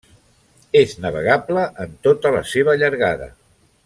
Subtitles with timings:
[0.79, 3.29] És navegable en tota la seva llargada.